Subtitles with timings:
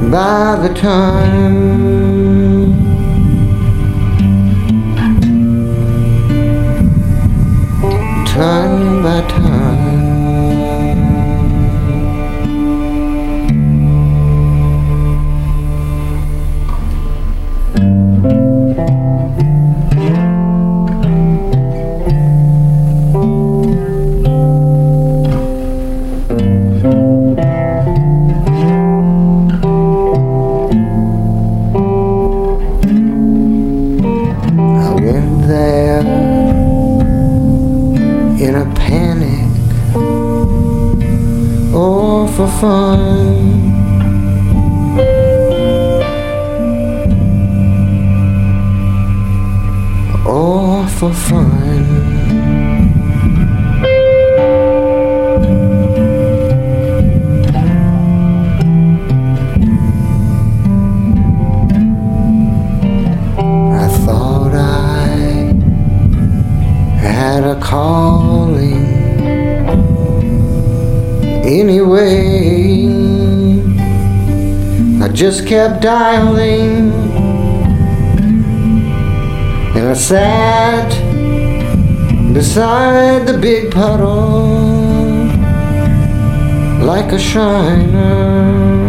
[0.08, 1.50] by the time.
[8.26, 8.69] Time
[42.60, 43.00] fun.
[50.26, 51.49] Or for fun.
[75.30, 76.90] Just kept dialing
[79.76, 80.90] and I sat
[82.34, 84.48] beside the big puddle
[86.84, 88.79] like a shiner.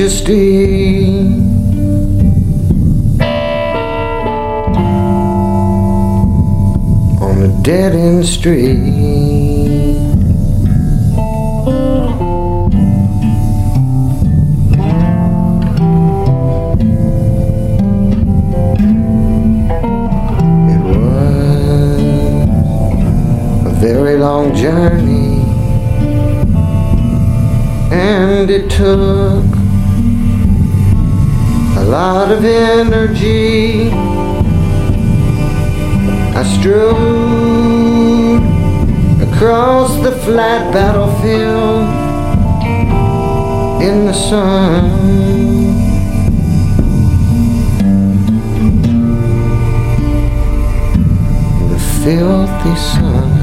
[0.00, 1.04] Majesty.
[7.20, 8.78] On a dead end street.
[20.66, 22.06] It was
[23.66, 25.42] a very long journey,
[27.92, 29.09] and it took
[32.30, 33.90] lot of energy.
[36.36, 36.90] I strode
[39.28, 41.88] across the flat battlefield
[43.82, 44.90] in the sun.
[51.70, 53.39] The filthy sun.